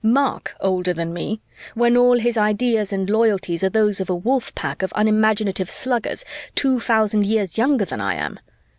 Mark 0.03 0.55
older 0.59 0.95
than 0.95 1.13
me? 1.13 1.41
When 1.75 1.95
all 1.95 2.17
his 2.17 2.35
ideas 2.35 2.91
and 2.91 3.07
loyalties 3.07 3.63
are 3.63 3.69
those 3.69 3.99
of 4.01 4.09
a 4.09 4.15
wolf 4.15 4.55
pack 4.55 4.81
of 4.81 4.91
unimaginative 4.95 5.69
sluggers 5.69 6.25
two 6.55 6.79
thousand 6.79 7.23
years 7.27 7.55
younger 7.59 7.85
than 7.85 8.01
I 8.01 8.15
am? 8.15 8.39